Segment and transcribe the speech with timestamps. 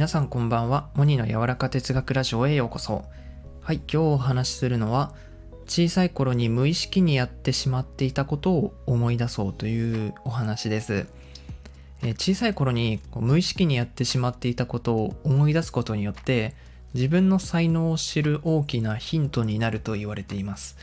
[0.00, 0.88] 皆さんこんばんは。
[0.94, 3.04] モニの柔らか哲学ラジオへようこそ。
[3.60, 5.12] はい、今日お話しするのは、
[5.66, 11.04] 小さい頃に無意識にやってしまっていたことを思い出そうというお話です。
[12.02, 16.54] え小さい頃に無意識にやってしまっていたことを思い出すことによって、
[16.94, 20.78] 自分の才能を知る大きなヒントになると言われています。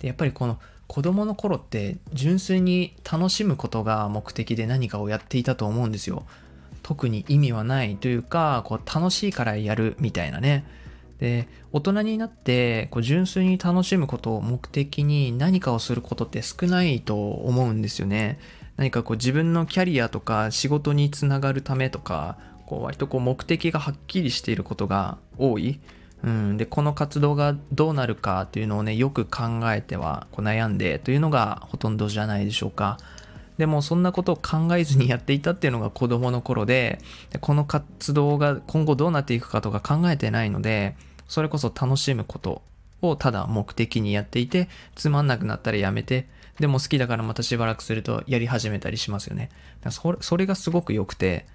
[0.00, 0.58] でやっぱりこの
[0.88, 6.26] 子供の頃って純粋に楽しむことが目的で何かをやっていたと思うんですよ。
[6.82, 10.64] 特に意味はないというか、こう楽しいからやるみたいなね。
[11.18, 18.38] で、大人になってこう純粋に楽しむことを目的に何かをすることって少ないと思うんですよね。
[18.76, 25.80] 何かこう自分のキャリアとか仕事につながるためとか、こう割とこう目的がはっきりしていることが多い。
[26.24, 32.98] うん、でこの活動がどうなるかっていうのをねよく考えてはこう悩んでというのがほとんどじゃないでしょうか。
[33.58, 37.00] でもそんなことを考えずにやっていたっていうのが子供の頃で、
[37.40, 42.62] この活動が今後どうなっていくかとか考えてないので、それこそ楽しむこと
[43.02, 46.28] をただ目的にやっていて、つまんなくなったらやめて、
[46.60, 49.50] でも好きだからまたしばらくするとやり始めたりしますよね。
[49.90, 51.46] それそれがすごく良くて、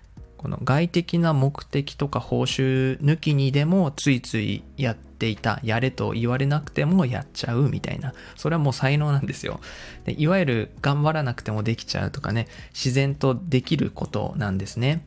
[0.43, 9.61] この外的な目的とか報酬抜きにでもついついやっていた、やれと言われなくてもやっちゃうみたいな、それはもう才能なんですよ。
[10.03, 15.05] でいわゆる頑張らなくてもできちゃうとかね、自然とできることなんですね。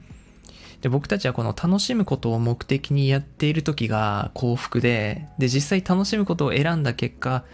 [0.81, 7.45] で僕たちはこの楽しむことを目的にやっている時が幸福で、で実際楽しむことを選んだ結果、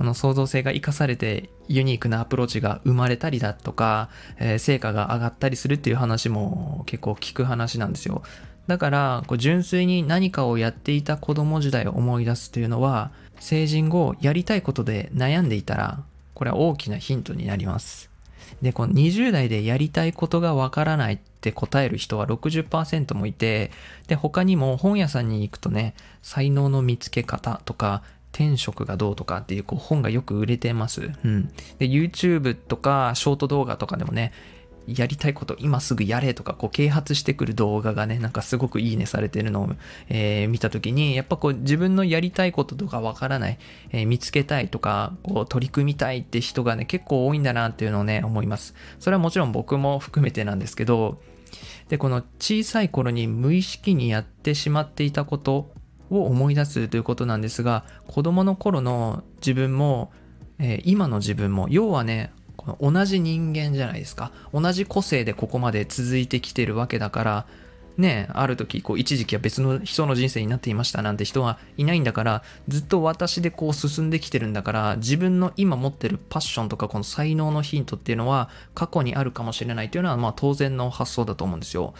[0.00, 8.22] この創造性が生かされてユニークなアプローチが生まれたりだとか、えー、成果が上がったりするっていう話も結構聞く話なんですよ。
[8.66, 18.08] だから純粋に何かをやっていた子供時代を思い出すというのは成人後やりたいことで悩んでいたらこれは大きなヒントになります。
[18.62, 23.70] で、この20代でやりたいことがわからないって答える人は60%もいて、
[24.06, 28.02] で、他にも本屋さんに行くとね、才能の見つけ方とか、
[28.32, 31.10] 天職がどうとかっていうこう本がよく売れてます。
[31.24, 31.48] うん。
[31.78, 34.32] で、YouTube とかショート動画とかでもね、
[34.86, 39.68] やりたいこと今すぐやれとか、こう、啓発してくる動画がね、なんかすごくいいねされてるのを、
[40.08, 43.58] えー、見たときに、やっぱこう、自分のやりたいこととかわからない、
[43.90, 48.74] えー、見つけたいとか、こう、取り組みたいって人がね、結構多いんだなっていうのをね、思います。
[48.98, 51.20] それはもちろん僕も含めてなんですけど、
[51.88, 55.72] で、この小さい頃に無意識にやってしまっていたこと
[56.10, 60.12] を思い出すということなんですが、子供の頃の自分も、
[60.58, 64.32] えー、今の自分も、要はね、この同じ人間じゃないですか。
[64.52, 67.46] 同じ個性でここまで続いてきてるわけだから、
[67.96, 81.94] ね、ある時、こう、一時期は別の人の人生になっていましたなんて人はいないんだから、ずっと私でこう進んできてるんだから、自分の今持ってるパッションとかこの才能のヒントっていうのは過去にあるかもしれないというのは、まあ当然の発想だと思うんですよ。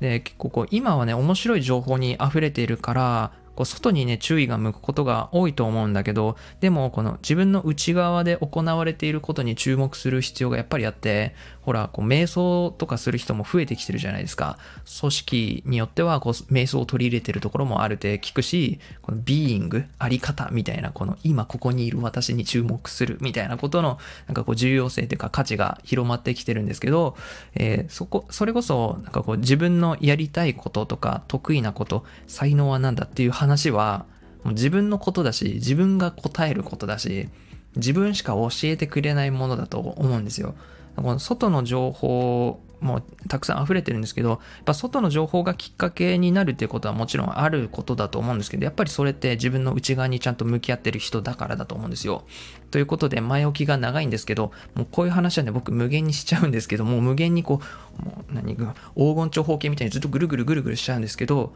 [0.00, 14.58] で、結構こう、今はね、面白い情報に溢れているから、こう外にね、注意が向くことが多いと思うんだけど、でもこの自分の内側で行われていることに注目する必要がやっぱりあって、ほら、こう瞑想とかする人も増えてきてるじゃないですか。
[15.00, 27.16] 組織によってはこう瞑想を取り入れてるところもあるって聞くし、このビーイング、あり方みたいな、この今ここにいる私に注目するみたいなことの、なんかこう重要性というか価値が広まってきてるんですけど、
[27.54, 34.06] えー、そこ、それこそ、なんかこう自分のやりたいこととか得意なこと、才能は何だっていう話話は、
[34.42, 37.28] もう自分のことだし、自分が答えることだし、
[37.76, 40.54] 自分しか教えてくれないものだと思うんですよ。
[40.96, 52.24] この外の情報もたくさん溢れてるんですけど、やっぱ外の情報がきっかけになるっていうことはもちろんあることだと思うんですけど、やっぱりそれって自分の内側にちゃんと向き合ってる人だからだと思うんですよ。
[52.70, 57.60] ということで、前置きが長いんですけど、もうこういう話はね、僕無限にしちゃうんですけど、もう無限にこ
[58.00, 61.54] う、もう何、黄金長方形みたいにずっとぐるぐるぐるぐるしちゃうんですけど、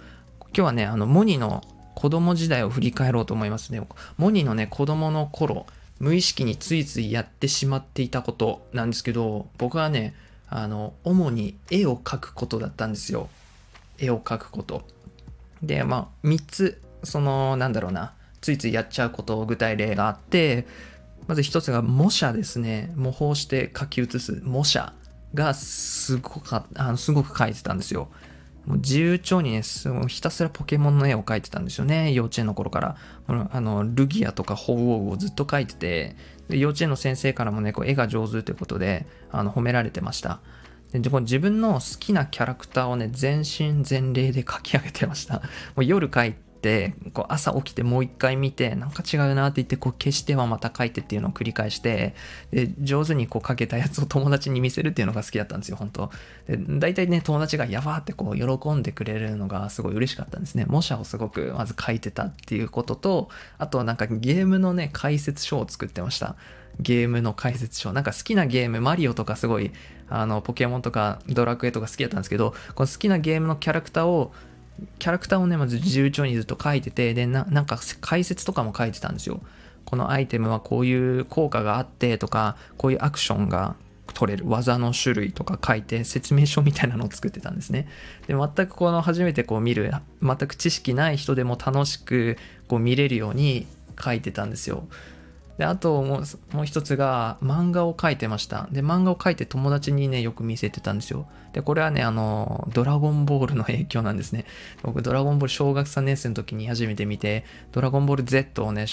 [0.54, 1.62] 今日はね、あの、モニの
[1.98, 3.82] 子供時代を振り返ろうと思いますね。
[4.18, 5.66] モニのね、子供の頃、
[5.98, 10.14] 無意識についついやってしまっていたことなんですけど、僕はね、
[10.48, 13.28] あの、主に絵を描くことだったんですよ。
[13.98, 14.86] 絵を描くこと。
[15.60, 18.12] で、まあ、3つ、その、なんだろうな、
[18.42, 20.68] ついついやっちゃうこと、具体例があって、
[21.26, 22.92] まず1つが模写ですね。
[22.94, 24.92] 模倣して書き写す模写
[25.34, 28.08] がすごかあのすごく描いてたんですよ。
[28.68, 29.62] もう自由帳にね、
[30.08, 32.96] ひたすらポケモンの絵を描いてたんですよね、幼稚園の頃から。
[33.26, 36.16] あのルギアとかホウオウをずっと描いてて、
[36.50, 40.40] で幼稚園の先生からもね、こう絵が上手ということであの褒められてました。
[40.92, 45.36] で自分の好きなキャラクターをね、全身全霊で描き上げてました。
[45.36, 45.42] も
[45.78, 52.14] う夜描いってこう朝起きてもう一回見てなんか違うなって言ってこう消してはまた書いてっていうのを繰り返して
[52.50, 56.10] で上手にこう書けたやつを友達に見せるっていうのが好きだったんですよ本当。
[56.48, 60.66] で大体ね友達がやばーってこう喜んでくれるのがすごい嬉しかったんですね。
[60.68, 63.28] 模写をすごくまず書いてたっていうことと
[63.58, 66.34] あとはなんかゲームのね解説書を作ってました。
[66.80, 67.92] ゲームの解説書。
[67.92, 69.72] なんか好きなゲームマリオとかすごい
[70.08, 74.32] あのポケモンとかドラクエとか好きだったんですけどこの好きなゲームのキャラクターを
[74.98, 79.40] キャラクターをね、まず重調にずっと書いてて、で、ななんか解説とかも書いてたんですよ。
[79.84, 83.76] このアイテムはこういう効果があってとか、こういうアクションが
[84.14, 87.88] 取れる技の種類とか書いて説明書みたいなのを作ってたんですね。
[88.26, 89.92] で、全くこの初めてこう見る、
[90.22, 92.36] 全く知識ない人でも楽しく
[92.66, 93.66] こう見れるように
[94.02, 94.86] 書いてたんですよ。
[95.58, 98.68] で、あともうもう一つが漫画を描いてました。
[98.70, 101.26] で、漫画を描いて友達にね、よく見せてたんですよ。
[101.52, 104.44] で、これはね、あの、ドラゴンボールの影響なんですね。
[104.84, 108.86] 僕、ドラゴンボール小学3年生の時に初めて見て、ドラゴンボール Z をね、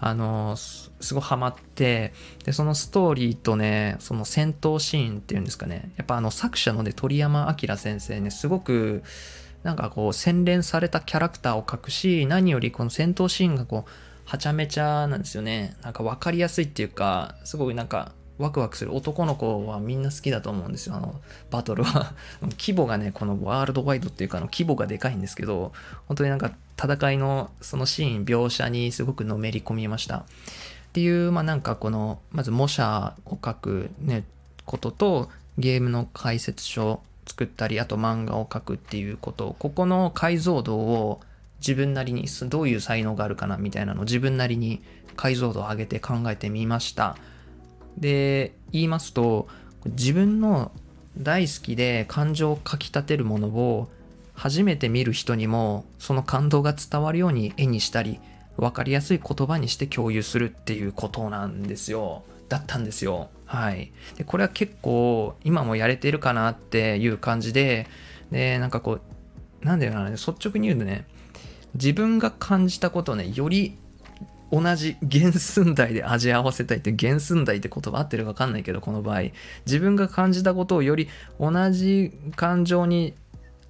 [0.00, 2.14] あの、すごいハマって、
[2.44, 9.02] で、そのストーリーとね、その戦闘シーンっていうんですかね、やっぱあの作者のね、鳥山明先生ね、すごく、
[9.64, 13.90] なんかこう洗練されたキャラクターを描くし、何よりこの戦闘シーンがこう、
[14.26, 15.76] はちゃめちゃなんですよね。
[15.82, 20.96] なんか分かりやすいっていうか、すごいなんかワクワクする男の子はみんな好きだと思うんですよ。
[20.96, 21.20] あの、
[21.50, 22.12] バトルは
[22.58, 25.72] 規模がね、このワールドワイドっていうか、の規模がでかいんですけど、
[26.06, 30.18] 本当になんか戦いのそのシーン、描写にすごくのめり込みました。
[30.18, 30.24] っ
[30.92, 34.24] ていう、まあなんかこの、まず模写を書くね、
[34.64, 41.20] ことと、ゲームの解説書作ったり、あと漫画を書くっていうこと、ここの解像度を
[41.60, 44.82] 自分なりにどういう才能があるかなみたいなのを自分なりに
[45.16, 47.16] 解像度を上げて考えてみました。
[47.96, 49.48] で言いますと
[49.86, 50.72] 自分の
[51.16, 53.88] 大好きで感情をかきたてるものを
[54.34, 58.20] 初めて見る人にもその感動が伝わるように絵にしたり
[58.58, 62.22] 分かりやすい言葉にして共有するっていうことなんですよ。
[62.48, 63.28] だったんですよ。
[63.44, 63.92] はい。
[64.16, 67.86] でこれは結構今もやれてるかなっていう感じで
[68.30, 68.98] でなんかこ
[69.62, 71.06] うなんだよな率直に言うとね
[71.76, 73.78] 自分が感じたことをね、より
[74.52, 79.22] 同じ原寸大で味合わせたいって原寸大って言葉合ってるか分かんないけどこの場合。
[79.66, 81.08] 自分が感じたことをより
[81.40, 83.14] 同じ感情に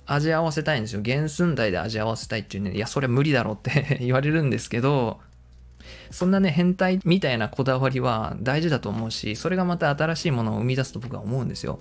[0.07, 1.03] 味合わせたいんですよ。
[1.05, 5.21] 原寸大で味合わせたいっていうねいやそれは無理だろって 言われるんですけど
[6.11, 11.81] そんなね変態みたいなこだわりは大事だと思うしそれがまた新しいものを生み出すと僕は思うんですよ。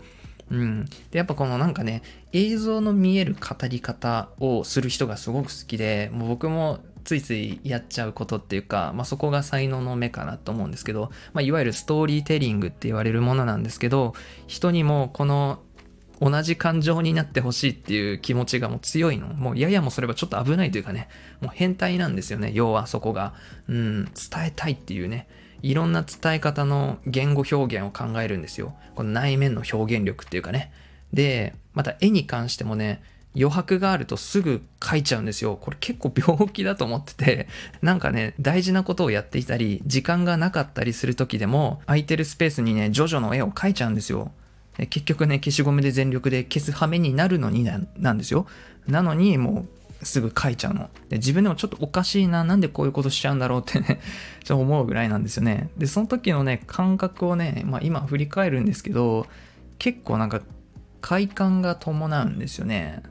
[0.52, 0.86] うん。
[1.12, 2.02] で、やっぱこのなんかね、
[2.34, 14.14] 映像の見える語り方をする人がすごく好きで、もう僕もついついやっちゃうことっていうか、まあ、そこが才能の目かなと思うんですけど、まあ、いわゆるストーリーテリングって言われるものなんですけど、
[14.48, 15.60] 人にもこの
[16.20, 19.28] 同じ感情になってほしいっていう気持ちがもう強いの。
[19.28, 21.10] もうややもそれはちょっと危ないというかね、
[21.42, 23.34] もう変態なんですよね、要はそこが。
[23.68, 24.14] うん、伝
[24.46, 25.28] えたいっていうね。
[25.62, 28.76] いろんな伝え方の言語表現を考えるんですよ。
[28.96, 30.72] この内面の表現力っていうかね。
[31.14, 33.02] で、また絵に関してもね、
[33.36, 35.58] 余白があるとすぐ描いちゃうんですよ。
[35.60, 37.48] これ結構病気だと思ってて、
[37.82, 44.32] なんかね、大事なことをやっていたり、時間がなかったりする時でも、空いてるスペースにね、ジョジョの絵を描いちゃうんですよ。
[44.90, 48.46] 結局ね、消しゴムで全力で消す羽目になるのになんですよ。
[48.88, 50.90] なのに、もうすぐ書いちゃうの。
[51.10, 54.00] で、自分でもちょっとおかしいな、なんでこういうことしちゃうんだろうってね
[54.44, 55.70] ちょっと思うぐらいなんですよね。
[55.78, 59.28] で、その時のね、感覚をね、まあ今振り返るんですけど、
[59.80, 60.42] 結構なんか
[61.02, 63.02] 快感が伴うんですよね。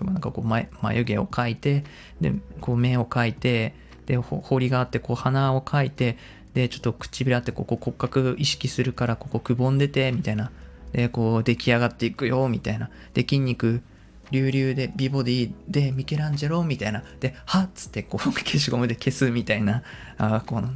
[0.00, 1.84] なんかこう眉眉毛を描いて、
[2.20, 3.74] で、こう目を描いて、
[4.06, 6.16] で、彫りがあって、こう鼻を描いて、
[6.54, 10.50] で、ちょっと唇あって、ここ骨格意識するから、ここくぼんでて、みたいな。
[10.92, 12.88] で、こう出来上がっていくよ、みたいな。
[13.14, 13.82] で、筋肉
[14.30, 17.02] 流々で美ボディでミケランジェロみたいな。
[17.20, 19.82] ではっつってこう消しゴムで消すみたいな。
[20.18, 20.70] あこの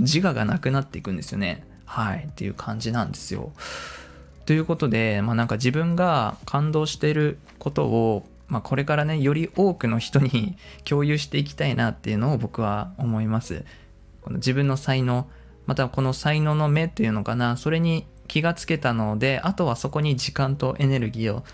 [0.00, 1.66] 自我がなくなっていくんですよね。
[1.84, 2.26] はい。
[2.28, 3.52] っていう感じなんですよ。
[4.46, 13.64] ということでまあなんか自分が感動していることをまあ、これからねより多くの人に共有していきたいなっていうのを僕は思います。
[14.22, 15.28] この自分の才能。
[15.66, 17.56] またこの才能の目っていうのかな。
[17.56, 21.44] それに気がつけたのであとはそこに時間とエネルギーを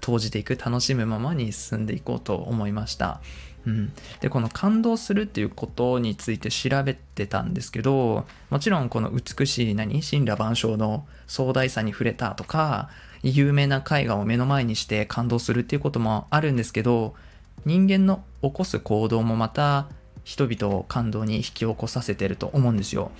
[0.00, 3.20] 投じていく楽しむままに進んでいこうと思いました。
[3.66, 10.00] うん、でこの感動するっていうことについて調べてたんですけどもちろんこの美しい何？
[10.00, 12.88] 神羅万象の壮大さに触れたとか
[13.22, 17.14] 有名な絵画を目の前にして感動するっていうこともあるんですけど
[17.66, 19.88] 人間の起こす行動もまた
[20.24, 23.10] 人々を感動に引き起こさせてると思うんですよ。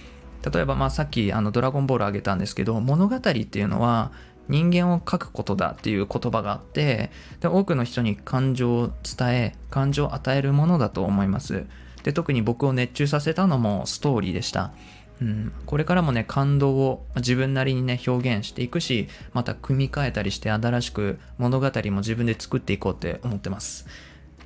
[0.51, 4.13] 例えばまあさっきあのドラゴンボールあげたんですけど物語っていうのは
[4.49, 11.67] 人間を描くことだっていう言葉があってで多くの人に感情を伝え感情を与えるものだと思います。
[12.03, 14.73] で特に僕を熱中させたのもストーリーでした。
[15.21, 23.87] うん、これからもね感動を自分なりにね表現していくしまた組み替えたりして新しく物語も自分で作っていこうって思ってます。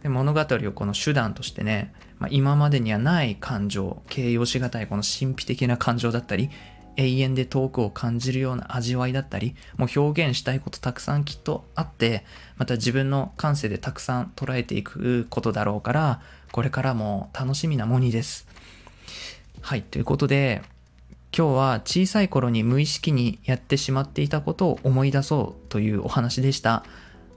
[0.02, 6.50] で物語をこの手段としてね、まあ、今までにはない感情形容しがたいこの神秘的な感情だったり
[6.96, 12.24] 永遠で遠くを感じるような味わいだったりもう表現したいことたくさんきっとあって
[12.56, 16.20] また自分の感性でたくさん捉えていくことだろうから
[16.50, 18.46] これからも楽しみなモニです
[19.62, 20.60] はい、ということで、
[21.34, 26.84] 今日は小さい頃に無意識にやってしまっていたことを思い出そうというお話でした。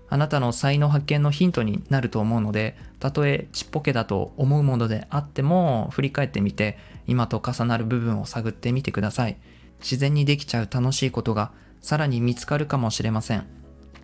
[0.10, 9.38] あなたの才能発見のヒントになると思うので、たとえちっぽけだと思うものであっても、振り返ってみて、今と重なる部分を探ってみてください。
[9.80, 13.46] 自然にできちゃう楽しいことがさらに見つかるかもしれません。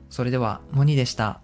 [0.10, 1.42] それでは、モニでした。